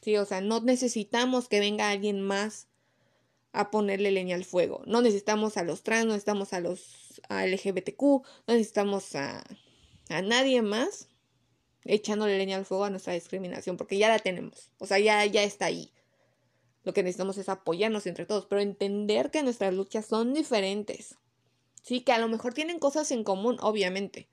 Sí, 0.03 0.17
o 0.17 0.25
sea, 0.25 0.41
no 0.41 0.61
necesitamos 0.61 1.49
que 1.49 1.61
venga 1.61 1.91
alguien 1.91 2.23
más 2.23 2.69
a 3.53 3.71
ponerle 3.71 4.13
leña 4.13 4.37
al 4.37 4.45
fuego. 4.45 4.83
No 4.87 5.03
necesitamos 5.03 5.57
a 5.57 5.65
los 5.65 5.83
trans, 5.83 6.07
no 6.07 6.13
necesitamos 6.13 6.53
a 6.53 6.61
los 6.61 7.21
a 7.29 7.45
LGBTQ, 7.45 8.01
no 8.01 8.55
necesitamos 8.55 9.15
a, 9.17 9.45
a 10.09 10.23
nadie 10.23 10.63
más 10.63 11.09
echándole 11.85 12.39
leña 12.39 12.57
al 12.57 12.65
fuego 12.65 12.85
a 12.85 12.91
nuestra 12.91 13.15
discriminación, 13.15 13.77
porque 13.77 13.99
ya 13.99 14.09
la 14.09 14.19
tenemos, 14.19 14.71
o 14.79 14.87
sea, 14.87 14.99
ya, 14.99 15.25
ya 15.27 15.43
está 15.43 15.67
ahí. 15.67 15.93
Lo 16.83 16.95
que 16.95 17.03
necesitamos 17.03 17.37
es 17.39 17.49
apoyarnos 17.49 18.07
entre 18.07 18.25
todos, 18.27 18.47
pero 18.47 18.61
entender 18.61 19.31
que 19.31 19.43
nuestras 19.43 19.75
luchas 19.75 20.07
son 20.07 20.33
diferentes. 20.33 21.17
Sí, 21.83 22.01
que 22.01 22.13
a 22.13 22.19
lo 22.19 22.29
mejor 22.29 22.55
tienen 22.55 22.79
cosas 22.79 23.11
en 23.11 23.25
común, 23.25 23.59
obviamente, 23.61 24.29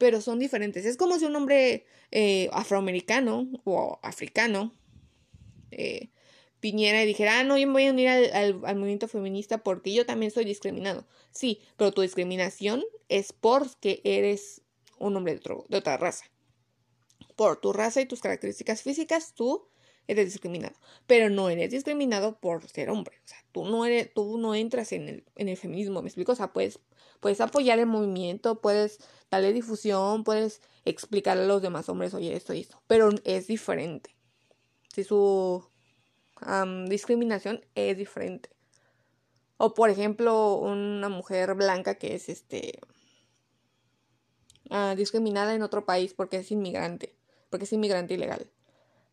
pero 0.00 0.22
son 0.22 0.38
diferentes. 0.38 0.86
Es 0.86 0.96
como 0.96 1.18
si 1.18 1.26
un 1.26 1.36
hombre 1.36 1.84
eh, 2.10 2.48
afroamericano 2.54 3.46
o 3.64 4.00
africano 4.02 4.72
eh, 5.72 6.08
y 6.62 6.72
dijera, 7.04 7.40
ah, 7.40 7.44
no, 7.44 7.58
yo 7.58 7.66
me 7.66 7.74
voy 7.74 7.86
a 7.86 7.90
unir 7.90 8.08
al, 8.08 8.54
movimiento 8.54 9.08
feminista 9.08 9.58
porque 9.58 9.92
yo 9.92 10.06
también 10.06 10.32
soy 10.32 10.46
discriminado. 10.46 11.06
Sí, 11.32 11.60
pero 11.76 11.92
tu 11.92 12.00
discriminación 12.00 12.82
es 13.10 13.34
porque 13.34 14.00
eres 14.04 14.62
un 14.98 15.18
hombre 15.18 15.38
de 15.68 15.76
otra 15.76 15.98
raza 15.98 16.24
por 17.36 17.60
tu 17.60 17.74
raza 17.74 18.00
y 18.00 18.06
tus 18.06 18.20
características 18.20 18.80
físicas, 18.82 19.34
tú 19.34 19.68
eres 20.06 20.26
discriminado. 20.26 20.74
Pero 21.06 21.30
no 21.30 21.50
eres 21.50 21.70
discriminado 21.70 22.38
por 22.38 22.66
ser 22.68 22.90
hombre. 22.90 23.16
O 23.24 23.28
sea, 23.28 23.38
tú 23.52 23.64
no, 23.64 23.84
eres, 23.84 24.12
tú 24.12 24.38
no 24.38 24.54
entras 24.54 24.92
en 24.92 25.08
el, 25.08 25.24
en 25.36 25.48
el 25.48 25.56
feminismo, 25.56 26.02
¿me 26.02 26.08
explico? 26.08 26.32
O 26.32 26.36
sea, 26.36 26.52
puedes, 26.52 26.80
puedes 27.20 27.40
apoyar 27.40 27.78
el 27.78 27.86
movimiento, 27.86 28.60
puedes 28.60 28.98
darle 29.30 29.52
difusión, 29.52 30.24
puedes 30.24 30.60
explicarle 30.84 31.44
a 31.44 31.46
los 31.46 31.62
demás 31.62 31.88
hombres, 31.88 32.14
oye, 32.14 32.34
esto 32.34 32.54
y 32.54 32.60
esto. 32.60 32.82
Pero 32.86 33.10
es 33.24 33.46
diferente. 33.46 34.14
Si 34.92 35.04
su 35.04 35.64
discriminación 36.88 37.64
es 37.74 37.96
diferente. 37.96 38.50
O 39.58 39.74
por 39.74 39.90
ejemplo, 39.90 40.54
una 40.54 41.10
mujer 41.10 41.54
blanca 41.54 41.96
que 41.96 42.14
es 42.14 42.30
este 42.30 42.80
ah, 44.70 44.94
discriminada 44.96 45.54
en 45.54 45.62
otro 45.62 45.84
país 45.84 46.14
porque 46.14 46.38
es 46.38 46.50
inmigrante 46.50 47.14
porque 47.50 47.64
es 47.64 47.72
inmigrante 47.72 48.14
ilegal, 48.14 48.50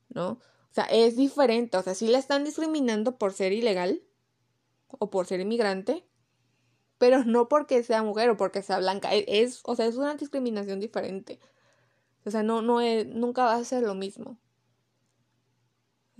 ¿no? 0.10 0.40
O 0.72 0.74
sea, 0.74 0.86
es 0.86 1.16
diferente, 1.16 1.78
o 1.78 1.84
sea, 1.84 1.96
si 1.96 2.08
la 2.08 2.20
están 2.20 2.44
discriminando 2.44 3.18
por 3.18 3.34
ser 3.34 3.52
ilegal 3.52 4.04
o 4.90 5.10
por 5.10 5.26
ser 5.26 5.40
inmigrante, 5.40 6.06
pero 6.98 7.24
no 7.24 7.48
porque 7.48 7.84
sea 7.84 8.04
mujer 8.04 8.30
o 8.30 8.38
porque 8.38 8.62
sea 8.62 8.80
blanca, 8.80 9.14
e, 9.14 9.26
es, 9.28 9.62
o 9.64 9.76
sea, 9.76 9.86
es 9.86 9.96
una 9.98 10.16
discriminación 10.16 10.80
diferente. 10.80 11.40
O 12.26 12.32
sea, 12.32 12.44
no, 12.44 12.62
no 12.62 12.82
es, 12.82 13.08
nunca 13.08 13.46
va 13.46 13.56
a 13.56 13.64
ser 13.64 13.84
lo 13.84 13.96
mismo. 13.96 14.38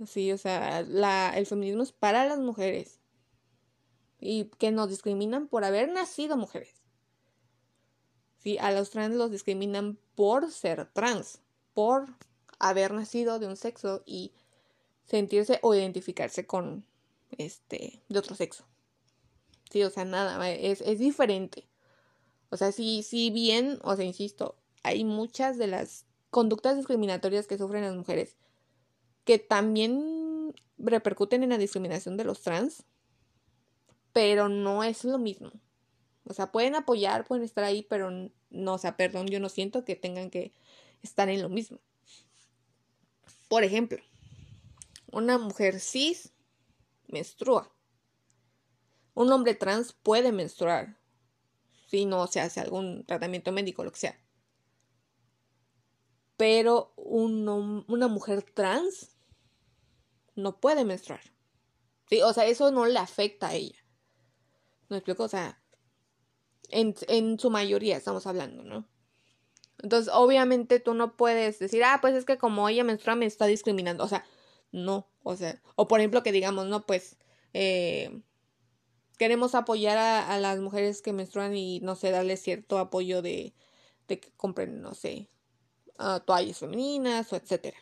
Sí, 0.06 0.32
o 0.32 0.38
sea, 0.38 0.82
la, 0.82 1.36
el 1.36 1.46
feminismo 1.46 1.82
es 1.82 1.92
para 1.92 2.26
las 2.26 2.38
mujeres. 2.38 3.00
Y 4.20 4.46
que 4.58 4.70
nos 4.70 4.88
discriminan 4.88 5.48
por 5.48 5.64
haber 5.64 5.90
nacido 5.90 6.36
mujeres. 6.36 6.82
Sí, 8.38 8.56
a 8.58 8.70
los 8.70 8.90
trans 8.90 9.16
los 9.16 9.30
discriminan 9.30 9.98
por 10.14 10.50
ser 10.50 10.90
trans 10.92 11.40
por 11.74 12.06
haber 12.58 12.92
nacido 12.92 13.38
de 13.38 13.46
un 13.46 13.56
sexo 13.56 14.02
y 14.06 14.32
sentirse 15.06 15.58
o 15.62 15.74
identificarse 15.74 16.46
con 16.46 16.84
este 17.36 18.00
de 18.08 18.18
otro 18.18 18.34
sexo. 18.34 18.64
Sí, 19.70 19.82
o 19.82 19.90
sea, 19.90 20.04
nada, 20.04 20.50
es, 20.50 20.80
es 20.80 20.98
diferente. 20.98 21.68
O 22.50 22.56
sea, 22.56 22.72
si, 22.72 23.02
si 23.02 23.30
bien, 23.30 23.78
o 23.82 23.94
sea, 23.96 24.04
insisto, 24.04 24.56
hay 24.82 25.04
muchas 25.04 25.58
de 25.58 25.66
las 25.66 26.06
conductas 26.30 26.76
discriminatorias 26.76 27.46
que 27.46 27.58
sufren 27.58 27.84
las 27.84 27.94
mujeres 27.94 28.36
que 29.24 29.38
también 29.38 30.54
repercuten 30.78 31.42
en 31.42 31.50
la 31.50 31.58
discriminación 31.58 32.16
de 32.16 32.24
los 32.24 32.40
trans, 32.40 32.84
pero 34.14 34.48
no 34.48 34.84
es 34.84 35.04
lo 35.04 35.18
mismo. 35.18 35.52
O 36.24 36.32
sea, 36.32 36.50
pueden 36.50 36.74
apoyar, 36.74 37.26
pueden 37.26 37.44
estar 37.44 37.64
ahí, 37.64 37.82
pero 37.82 38.10
no, 38.50 38.74
o 38.74 38.78
sea, 38.78 38.96
perdón, 38.96 39.26
yo 39.26 39.40
no 39.40 39.50
siento 39.50 39.84
que 39.84 39.96
tengan 39.96 40.30
que 40.30 40.52
están 41.02 41.28
en 41.28 41.42
lo 41.42 41.50
mismo. 41.50 41.78
Por 43.48 43.64
ejemplo, 43.64 43.98
una 45.10 45.38
mujer 45.38 45.80
cis 45.80 46.32
menstrua. 47.06 47.72
Un 49.14 49.32
hombre 49.32 49.54
trans 49.54 49.92
puede 49.92 50.32
menstruar 50.32 50.98
si 51.88 52.04
no 52.04 52.26
se 52.26 52.40
hace 52.40 52.60
algún 52.60 53.04
tratamiento 53.04 53.50
médico, 53.50 53.82
lo 53.82 53.90
que 53.90 53.98
sea. 53.98 54.20
Pero 56.36 56.92
una 56.96 58.06
mujer 58.06 58.42
trans 58.42 59.16
no 60.36 60.60
puede 60.60 60.84
menstruar. 60.84 61.22
O 62.24 62.32
sea, 62.32 62.46
eso 62.46 62.70
no 62.70 62.86
le 62.86 62.98
afecta 62.98 63.48
a 63.48 63.54
ella. 63.54 63.78
¿No 64.88 64.96
explico? 64.96 65.24
O 65.24 65.28
sea, 65.28 65.60
en, 66.68 66.94
en 67.08 67.38
su 67.38 67.50
mayoría 67.50 67.96
estamos 67.96 68.26
hablando, 68.26 68.62
¿no? 68.62 68.86
Entonces, 69.82 70.12
obviamente 70.12 70.80
tú 70.80 70.94
no 70.94 71.16
puedes 71.16 71.58
decir, 71.58 71.84
ah, 71.84 71.98
pues 72.00 72.14
es 72.14 72.24
que 72.24 72.38
como 72.38 72.68
ella 72.68 72.84
menstrua 72.84 73.14
me 73.14 73.26
está 73.26 73.46
discriminando. 73.46 74.04
O 74.04 74.08
sea, 74.08 74.24
no. 74.72 75.08
O 75.22 75.36
sea, 75.36 75.60
o 75.76 75.88
por 75.88 76.00
ejemplo 76.00 76.22
que 76.22 76.32
digamos, 76.32 76.66
no, 76.66 76.86
pues 76.86 77.16
eh, 77.54 78.22
queremos 79.18 79.54
apoyar 79.54 79.98
a, 79.98 80.38
las 80.38 80.58
mujeres 80.60 81.02
que 81.02 81.12
menstruan 81.12 81.56
y, 81.56 81.80
no 81.80 81.96
sé, 81.96 82.10
darles 82.10 82.40
cierto 82.42 82.78
apoyo 82.78 83.22
de, 83.22 83.54
de 84.08 84.20
que 84.20 84.32
compren, 84.36 84.80
no 84.80 84.94
sé, 84.94 85.28
uh, 85.98 86.20
toallas 86.20 86.58
femeninas 86.58 87.32
o 87.32 87.36
etcétera. 87.36 87.76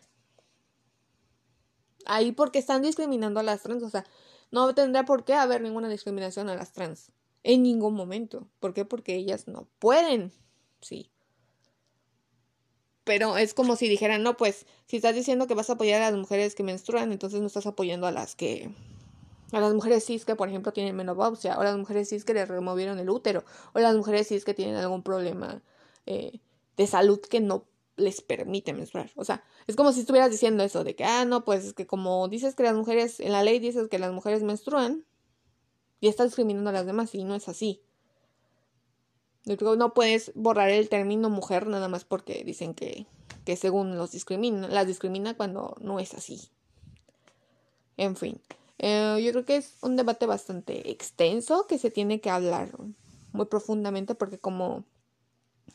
Ahí 2.05 2.33
porque 2.33 2.59
están 2.59 2.83
discriminando 2.83 3.41
a 3.41 3.43
las 3.43 3.63
trans, 3.63 3.83
o 3.83 3.91
sea, 3.91 4.05
no 4.51 4.75
tendrá 4.75 5.05
por 5.05 5.25
qué 5.25 5.35
haber 5.35 5.61
ninguna 5.63 5.89
discriminación 5.89 6.49
a 6.49 6.57
las 6.57 6.73
trans. 6.73 7.13
En 7.43 7.63
ningún 7.63 7.95
momento. 7.95 8.49
¿Por 8.61 8.75
qué? 8.75 8.85
Porque 8.85 9.15
ellas 9.15 9.47
no 9.49 9.69
pueden. 9.79 10.33
Sí 10.81 11.11
pero 13.07 13.37
es 13.37 13.55
como 13.55 13.77
si 13.77 13.89
dijeran, 13.89 14.25
no, 14.25 14.37
pues 14.37 14.67
si 14.87 14.97
estás 14.97 15.15
diciendo 15.15 15.47
que 15.47 15.55
vas 15.55 15.71
a 15.71 15.75
apoyar 15.75 16.03
a 16.03 16.11
las 16.11 16.19
mujeres 16.19 16.57
que 16.57 16.65
menstruan, 16.65 17.13
entonces 17.13 17.41
no 17.41 17.47
estás 17.47 17.65
apoyando 17.65 18.09
a 18.09 18.11
las 18.11 18.35
que 18.35 18.69
a 19.53 19.61
las 19.61 19.73
mujeres 19.75 20.05
cis 20.05 20.25
que, 20.25 20.35
por 20.35 20.49
ejemplo, 20.49 20.73
tienen 20.73 20.97
menopausia, 20.97 21.57
o 21.57 21.63
las 21.63 21.77
mujeres 21.77 22.09
cis 22.09 22.25
que 22.25 22.35
les 22.35 22.49
removieron 22.49 22.99
el 22.99 23.09
útero, 23.09 23.45
o 23.75 23.79
las 23.79 23.95
mujeres 23.95 24.27
cis 24.27 24.45
que 24.45 24.55
tienen 24.55 24.75
algún 24.75 25.05
problema 25.05 25.63
eh, 26.05 26.41
de 26.77 26.87
salud 26.89 27.21
que 27.21 27.39
no 27.39 27.65
les 27.95 28.23
permite 28.23 28.73
menstruar. 28.73 29.13
O 29.15 29.25
sea, 29.25 29.45
es 29.69 29.77
como 29.77 29.93
si 29.93 30.01
estuvieras 30.01 30.33
diciendo 30.33 30.65
eso 30.65 30.83
de 30.83 30.97
que, 30.97 31.05
ah, 31.05 31.25
no, 31.25 31.45
pues 31.45 31.65
es 31.65 31.75
que 31.75 31.87
como 31.87 32.27
dices 32.27 32.57
que 32.57 32.65
las 32.65 32.75
mujeres, 32.75 33.21
en 33.21 33.31
la 33.31 33.45
ley 33.45 33.61
dices 33.61 33.87
que 33.89 34.01
las 34.01 34.13
mujeres 34.13 34.43
menstruan, 34.43 35.05
y 36.01 36.09
estás 36.09 36.27
discriminando 36.27 36.71
a 36.71 36.73
las 36.73 36.87
demás, 36.87 37.15
y 37.15 37.23
no 37.23 37.37
es 37.37 37.49
así. 37.49 37.83
No 39.47 39.95
puedes 39.95 40.33
borrar 40.35 40.71
el 40.71 40.89
término 40.89 41.31
mujer 41.31 41.69
nada 41.69 41.89
más 41.89 42.05
porque 42.05 42.43
dicen 42.45 42.75
que, 42.75 43.07
que 43.45 43.57
según 43.57 43.97
los 43.97 44.11
discrimina, 44.11 44.67
las 44.67 44.89
discrimina 44.89 45.37
cuando 45.37 45.77
no 45.81 46.01
es 46.01 46.15
así. 46.15 46.51
En 47.97 48.17
fin, 48.17 48.41
eh, 48.79 49.21
yo 49.25 49.31
creo 49.31 49.45
que 49.45 49.57
es 49.57 49.77
un 49.83 49.95
debate 49.95 50.27
bastante 50.27 50.91
extenso 50.91 51.67
que 51.69 51.79
se 51.79 51.93
tiene 51.93 52.21
que 52.21 52.29
hablar 52.29 52.73
muy 53.33 53.47
profundamente 53.47 54.17
porque 54.17 54.39
como 54.39 54.85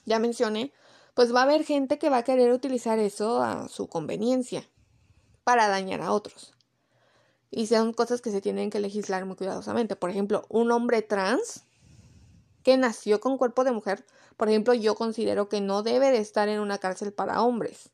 ya 0.06 0.20
mencioné, 0.20 0.74
pues 1.14 1.34
va 1.34 1.40
a 1.40 1.44
haber 1.44 1.64
gente 1.64 1.98
que 1.98 2.10
va 2.10 2.18
a 2.18 2.24
querer 2.24 2.52
utilizar 2.52 3.00
eso 3.00 3.42
a 3.42 3.70
su 3.70 3.88
conveniencia 3.88 4.68
para 5.46 5.70
dañar 5.70 6.02
a 6.02 6.12
otros. 6.12 6.54
Y 7.50 7.68
son 7.68 7.94
cosas 7.94 8.22
que 8.22 8.32
se 8.32 8.42
tienen 8.42 8.70
que 8.70 8.80
legislar 8.80 9.26
muy 9.26 9.36
cuidadosamente. 9.36 9.96
Por 9.96 10.10
ejemplo, 10.10 10.46
un 10.50 10.72
hombre 10.72 11.02
trans 11.02 11.64
que 12.64 12.78
nació 12.78 13.20
con 13.20 13.38
cuerpo 13.38 13.64
de 13.64 13.72
mujer, 13.72 14.06
por 14.38 14.50
ejemplo, 14.50 14.74
yo 14.74 14.96
considero 14.96 15.50
que 15.50 15.62
no 15.62 15.84
debe 15.84 16.12
de 16.12 16.20
estar 16.20 16.50
en 16.50 16.60
una 16.60 16.78
cárcel 16.78 17.14
para 17.14 17.42
hombres. 17.42 17.90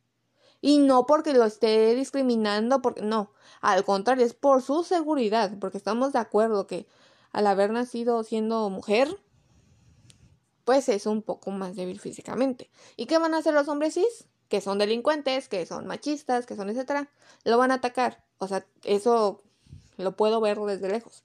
Y 0.62 0.80
no 0.80 1.06
porque 1.06 1.34
lo 1.34 1.46
esté 1.46 1.94
discriminando, 1.94 2.82
porque 2.82 3.02
no, 3.02 3.32
al 3.62 3.84
contrario, 3.86 4.26
es 4.26 4.34
por 4.34 4.62
su 4.62 4.84
seguridad, 4.84 5.52
porque 5.60 5.78
estamos 5.78 6.14
de 6.14 6.20
acuerdo 6.20 6.68
que 6.68 6.88
al 7.32 7.48
haber 7.48 7.72
nacido 7.72 8.24
siendo 8.24 8.70
mujer, 8.70 9.20
pues 10.64 10.90
es 10.90 11.06
un 11.06 11.22
poco 11.22 11.52
más 11.52 11.76
débil 11.76 12.00
físicamente. 12.00 12.70
¿Y 12.96 13.06
qué 13.06 13.18
van 13.18 13.34
a 13.34 13.38
hacer 13.38 13.54
los 13.54 13.68
hombres 13.68 13.94
cis? 13.94 14.26
Que 14.50 14.62
son 14.62 14.80
delincuentes, 14.80 15.48
que 15.48 15.66
son 15.66 15.86
machistas, 15.86 16.46
que 16.46 16.56
son 16.56 16.70
etcétera. 16.70 17.10
Lo 17.44 17.58
van 17.58 17.72
a 17.72 17.76
atacar. 17.76 18.24
O 18.38 18.48
sea, 18.48 18.66
eso 18.84 19.42
lo 19.98 20.16
puedo 20.16 20.42
ver 20.42 20.60
desde 20.60 20.90
lejos. 20.90 21.24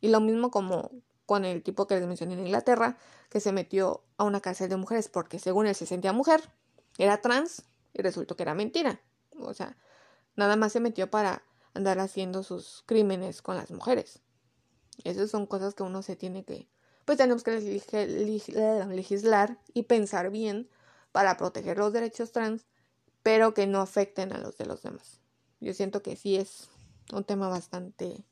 Y 0.00 0.08
lo 0.08 0.20
mismo 0.20 0.50
como 0.50 0.90
con 1.30 1.44
el 1.44 1.62
tipo 1.62 1.86
que 1.86 1.94
les 1.94 2.08
mencioné 2.08 2.32
en 2.34 2.40
Inglaterra, 2.40 2.98
que 3.28 3.38
se 3.38 3.52
metió 3.52 4.02
a 4.16 4.24
una 4.24 4.40
cárcel 4.40 4.68
de 4.68 4.74
mujeres 4.74 5.08
porque 5.08 5.38
según 5.38 5.68
él 5.68 5.76
se 5.76 5.86
sentía 5.86 6.12
mujer, 6.12 6.42
era 6.98 7.20
trans 7.20 7.62
y 7.94 8.02
resultó 8.02 8.34
que 8.34 8.42
era 8.42 8.52
mentira. 8.52 9.00
O 9.38 9.54
sea, 9.54 9.76
nada 10.34 10.56
más 10.56 10.72
se 10.72 10.80
metió 10.80 11.08
para 11.08 11.44
andar 11.72 12.00
haciendo 12.00 12.42
sus 12.42 12.82
crímenes 12.84 13.42
con 13.42 13.54
las 13.54 13.70
mujeres. 13.70 14.18
Esas 15.04 15.30
son 15.30 15.46
cosas 15.46 15.76
que 15.76 15.84
uno 15.84 16.02
se 16.02 16.16
tiene 16.16 16.44
que, 16.44 16.68
pues 17.04 17.16
tenemos 17.16 17.44
que 17.44 17.60
legislar 18.88 19.60
y 19.72 19.84
pensar 19.84 20.30
bien 20.32 20.68
para 21.12 21.36
proteger 21.36 21.78
los 21.78 21.92
derechos 21.92 22.32
trans, 22.32 22.66
pero 23.22 23.54
que 23.54 23.68
no 23.68 23.80
afecten 23.80 24.32
a 24.32 24.38
los 24.38 24.58
de 24.58 24.66
los 24.66 24.82
demás. 24.82 25.20
Yo 25.60 25.74
siento 25.74 26.02
que 26.02 26.16
sí 26.16 26.34
es 26.34 26.70
un 27.12 27.22
tema 27.22 27.48
bastante, 27.48 28.24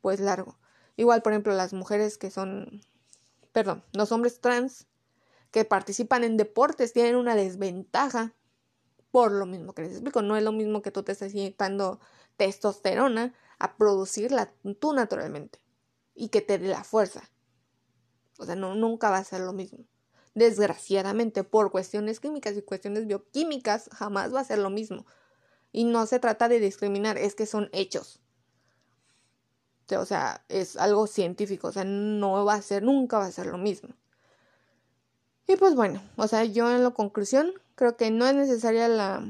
pues 0.00 0.18
largo. 0.18 0.58
Igual, 0.96 1.22
por 1.22 1.32
ejemplo, 1.32 1.54
las 1.54 1.72
mujeres 1.72 2.18
que 2.18 2.30
son, 2.30 2.82
perdón, 3.52 3.82
los 3.92 4.12
hombres 4.12 4.40
trans 4.40 4.86
que 5.50 5.64
participan 5.64 6.24
en 6.24 6.36
deportes 6.36 6.92
tienen 6.92 7.16
una 7.16 7.34
desventaja 7.34 8.34
por 9.10 9.30
lo 9.30 9.44
mismo 9.44 9.74
que 9.74 9.82
les 9.82 9.92
explico, 9.92 10.22
no 10.22 10.36
es 10.36 10.42
lo 10.42 10.52
mismo 10.52 10.80
que 10.80 10.90
tú 10.90 11.02
te 11.02 11.12
estés 11.12 11.34
inyectando 11.34 12.00
testosterona 12.38 13.34
a 13.58 13.76
producirla 13.76 14.52
tú 14.80 14.94
naturalmente 14.94 15.60
y 16.14 16.28
que 16.28 16.40
te 16.40 16.58
dé 16.58 16.68
la 16.68 16.82
fuerza. 16.82 17.30
O 18.38 18.46
sea, 18.46 18.56
no, 18.56 18.74
nunca 18.74 19.10
va 19.10 19.18
a 19.18 19.24
ser 19.24 19.42
lo 19.42 19.52
mismo. 19.52 19.84
Desgraciadamente, 20.34 21.44
por 21.44 21.70
cuestiones 21.70 22.20
químicas 22.20 22.56
y 22.56 22.62
cuestiones 22.62 23.06
bioquímicas, 23.06 23.90
jamás 23.92 24.34
va 24.34 24.40
a 24.40 24.44
ser 24.44 24.58
lo 24.58 24.70
mismo. 24.70 25.04
Y 25.72 25.84
no 25.84 26.06
se 26.06 26.18
trata 26.18 26.48
de 26.48 26.58
discriminar, 26.58 27.18
es 27.18 27.34
que 27.34 27.44
son 27.44 27.68
hechos. 27.72 28.21
O 29.98 30.04
sea, 30.06 30.44
es 30.48 30.76
algo 30.76 31.06
científico, 31.06 31.68
o 31.68 31.72
sea, 31.72 31.84
no 31.84 32.44
va 32.44 32.54
a 32.54 32.62
ser, 32.62 32.82
nunca 32.82 33.18
va 33.18 33.26
a 33.26 33.32
ser 33.32 33.46
lo 33.46 33.58
mismo. 33.58 33.90
Y 35.46 35.56
pues 35.56 35.74
bueno, 35.74 36.00
o 36.16 36.26
sea, 36.28 36.44
yo 36.44 36.70
en 36.70 36.82
la 36.82 36.90
conclusión 36.90 37.52
creo 37.74 37.96
que 37.96 38.10
no 38.10 38.26
es 38.26 38.34
necesaria 38.34 38.88
la, 38.88 39.22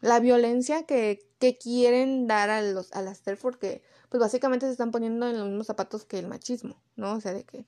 la 0.00 0.20
violencia 0.20 0.84
que, 0.84 1.26
que 1.38 1.56
quieren 1.56 2.26
dar 2.26 2.50
a, 2.50 2.62
los, 2.62 2.92
a 2.92 3.02
las 3.02 3.22
TERF 3.22 3.40
porque 3.40 3.82
pues 4.08 4.20
básicamente 4.20 4.66
se 4.66 4.72
están 4.72 4.90
poniendo 4.90 5.28
en 5.28 5.38
los 5.38 5.48
mismos 5.48 5.66
zapatos 5.66 6.04
que 6.04 6.18
el 6.18 6.26
machismo, 6.26 6.76
¿no? 6.96 7.14
O 7.14 7.20
sea, 7.20 7.32
de 7.32 7.44
que, 7.44 7.66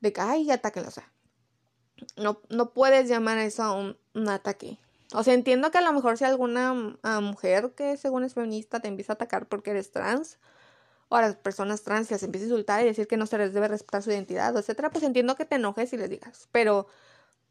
de 0.00 0.12
que, 0.12 0.20
ay, 0.20 0.50
atáquenlo, 0.50 0.88
o 0.88 0.92
sea, 0.92 1.10
no, 2.16 2.40
no 2.50 2.72
puedes 2.72 3.08
llamar 3.08 3.38
a 3.38 3.44
eso 3.44 3.62
a 3.62 3.72
un, 3.74 3.96
ataque. 4.28 4.78
O 5.14 5.22
sea, 5.22 5.34
entiendo 5.34 5.70
que 5.70 5.78
a 5.78 5.82
lo 5.82 5.92
mejor 5.92 6.18
si 6.18 6.24
alguna 6.24 6.96
ah, 7.02 7.20
mujer 7.20 7.72
que 7.74 7.96
según 7.96 8.24
es 8.24 8.34
feminista 8.34 8.80
te 8.80 8.88
empieza 8.88 9.12
a 9.12 9.14
atacar 9.14 9.46
porque 9.46 9.70
eres 9.70 9.90
trans, 9.90 10.38
o 11.08 11.16
a 11.16 11.22
las 11.22 11.36
personas 11.36 11.82
trans 11.82 12.10
las 12.10 12.22
empieza 12.22 12.46
a 12.46 12.48
insultar 12.48 12.82
y 12.82 12.86
decir 12.86 13.06
que 13.06 13.16
no 13.16 13.26
se 13.26 13.38
les 13.38 13.54
debe 13.54 13.68
respetar 13.68 14.02
su 14.02 14.10
identidad, 14.10 14.56
etcétera, 14.56 14.90
pues 14.90 15.04
entiendo 15.04 15.36
que 15.36 15.44
te 15.44 15.56
enojes 15.56 15.92
y 15.92 15.96
les 15.96 16.10
digas, 16.10 16.48
pero 16.52 16.86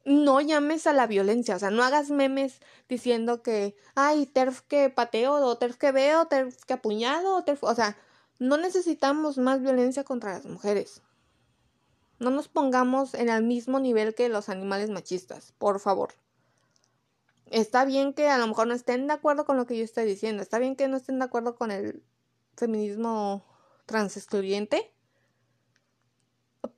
no 0.06 0.40
llames 0.40 0.88
a 0.88 0.94
la 0.94 1.06
violencia, 1.06 1.56
o 1.56 1.60
sea, 1.60 1.70
no 1.70 1.84
hagas 1.84 2.10
memes 2.12 2.62
diciendo 2.88 3.42
que, 3.42 3.76
ay, 3.96 4.26
terf 4.26 4.62
que 4.62 4.90
pateo, 4.90 5.34
o 5.34 5.58
terf 5.58 5.76
que 5.76 5.92
veo, 5.92 6.28
terf 6.28 6.64
que 6.64 6.74
apuñado, 6.74 7.36
o 7.36 7.44
terf, 7.44 7.64
o 7.64 7.76
sea, 7.76 7.98
no 8.40 8.58
necesitamos 8.58 9.38
más 9.38 9.62
violencia 9.62 10.04
contra 10.04 10.34
las 10.34 10.46
mujeres. 10.46 11.02
No 12.20 12.30
nos 12.30 12.48
pongamos 12.48 13.14
en 13.16 13.30
el 13.30 13.44
mismo 13.44 13.80
nivel 13.80 14.16
que 14.16 14.30
los 14.30 14.50
animales 14.50 14.90
machistas, 14.90 15.54
por 15.58 15.80
favor. 15.80 16.14
Está 17.48 17.86
bien 17.86 18.14
que 18.14 18.30
a 18.30 18.38
lo 18.38 18.48
mejor 18.48 18.68
no 18.68 18.74
estén 18.74 19.08
de 19.08 19.14
acuerdo 19.14 19.46
con 19.46 19.58
lo 19.58 19.66
que 19.66 19.78
yo 19.78 19.84
estoy 19.84 20.06
diciendo, 20.06 20.42
está 20.42 20.58
bien 20.58 20.76
que 20.76 20.88
no 20.88 20.98
estén 20.98 21.20
de 21.20 21.26
acuerdo 21.26 21.56
con 21.56 21.72
el 21.72 22.02
feminismo 22.58 23.46
transexcluyente, 23.86 24.94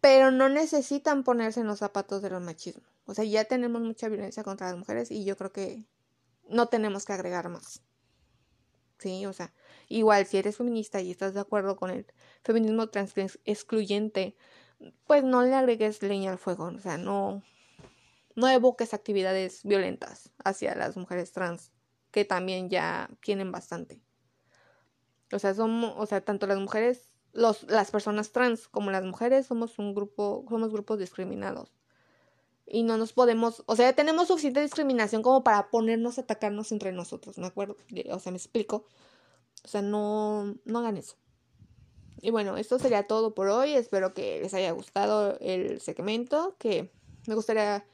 pero 0.01 0.29
no 0.31 0.49
necesitan 0.49 1.23
ponerse 1.23 1.61
en 1.61 1.67
los 1.67 1.79
zapatos 1.79 2.21
de 2.21 2.29
los 2.29 2.41
machismos. 2.41 2.85
O 3.05 3.13
sea, 3.13 3.25
ya 3.25 3.45
tenemos 3.45 3.81
mucha 3.81 4.07
violencia 4.07 4.43
contra 4.43 4.67
las 4.67 4.77
mujeres 4.77 5.09
y 5.09 5.25
yo 5.25 5.35
creo 5.35 5.51
que 5.51 5.85
no 6.47 6.67
tenemos 6.67 7.05
que 7.05 7.13
agregar 7.13 7.49
más. 7.49 7.81
Sí, 8.99 9.25
o 9.25 9.33
sea, 9.33 9.53
igual 9.87 10.25
si 10.25 10.37
eres 10.37 10.57
feminista 10.57 11.01
y 11.01 11.09
estás 11.09 11.33
de 11.33 11.39
acuerdo 11.39 11.77
con 11.77 11.89
el 11.89 12.05
feminismo 12.43 12.89
trans 12.89 13.13
excluyente, 13.45 14.35
pues 15.07 15.23
no 15.23 15.41
le 15.41 15.55
agregues 15.55 16.03
leña 16.03 16.31
al 16.31 16.37
fuego, 16.37 16.65
o 16.65 16.79
sea, 16.79 16.97
no 16.97 17.41
no 18.35 18.47
evoques 18.47 18.93
actividades 18.93 19.63
violentas 19.63 20.31
hacia 20.43 20.73
las 20.75 20.95
mujeres 20.95 21.31
trans 21.33 21.71
que 22.11 22.25
también 22.25 22.69
ya 22.69 23.09
tienen 23.21 23.51
bastante. 23.51 24.01
O 25.31 25.39
sea, 25.39 25.53
somos, 25.53 25.93
o 25.97 26.05
sea, 26.05 26.21
tanto 26.21 26.47
las 26.47 26.59
mujeres, 26.59 27.09
los, 27.33 27.63
las 27.63 27.91
personas 27.91 28.31
trans 28.31 28.67
como 28.67 28.91
las 28.91 29.03
mujeres 29.03 29.45
somos 29.45 29.77
un 29.79 29.93
grupo, 29.93 30.45
somos 30.49 30.71
grupos 30.71 30.99
discriminados. 30.99 31.73
Y 32.65 32.83
no 32.83 32.97
nos 32.97 33.13
podemos, 33.13 33.63
o 33.65 33.75
sea, 33.75 33.93
tenemos 33.93 34.27
suficiente 34.27 34.61
discriminación 34.61 35.23
como 35.23 35.43
para 35.43 35.69
ponernos 35.71 36.17
a 36.17 36.21
atacarnos 36.21 36.71
entre 36.71 36.91
nosotros, 36.91 37.37
¿me 37.37 37.47
acuerdo? 37.47 37.77
O 38.11 38.19
sea, 38.19 38.31
me 38.31 38.37
explico. 38.37 38.85
O 39.63 39.67
sea, 39.67 39.81
no, 39.81 40.55
no 40.65 40.79
hagan 40.79 40.97
eso. 40.97 41.15
Y 42.21 42.31
bueno, 42.31 42.57
esto 42.57 42.79
sería 42.79 43.07
todo 43.07 43.33
por 43.33 43.47
hoy. 43.47 43.73
Espero 43.73 44.13
que 44.13 44.39
les 44.41 44.53
haya 44.53 44.71
gustado 44.71 45.37
el 45.39 45.81
segmento, 45.81 46.55
que 46.59 46.91
me 47.27 47.35
gustaría 47.35 47.85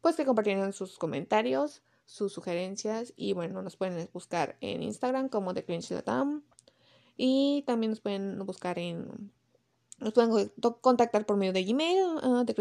pues 0.00 0.16
que 0.16 0.24
compartieran 0.24 0.72
sus 0.72 0.98
comentarios, 0.98 1.82
sus 2.04 2.32
sugerencias 2.32 3.12
y 3.16 3.32
bueno, 3.32 3.62
nos 3.62 3.76
pueden 3.76 4.08
buscar 4.12 4.56
en 4.60 4.82
Instagram 4.82 5.28
como 5.28 5.52
The 5.52 5.64
Cringe 5.64 5.92
y 7.16 7.62
también 7.66 7.90
nos 7.90 8.00
pueden 8.00 8.38
buscar 8.44 8.78
en. 8.78 9.32
Nos 9.98 10.12
pueden 10.12 10.52
contactar 10.82 11.24
por 11.24 11.36
medio 11.36 11.54
de 11.54 11.64
Gmail, 11.64 12.04
uh, 12.22 12.44
de 12.44 12.54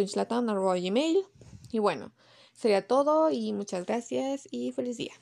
Gmail. 0.79 1.23
Y 1.71 1.79
bueno, 1.79 2.13
sería 2.53 2.87
todo 2.87 3.29
y 3.29 3.51
muchas 3.51 3.85
gracias 3.85 4.47
y 4.51 4.71
feliz 4.71 4.97
día. 4.97 5.13